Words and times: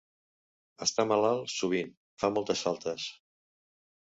Està 0.85 1.03
malalt 1.11 1.53
sovint: 1.57 1.93
fa 2.23 2.33
moltes 2.39 2.65
faltes. 2.69 3.07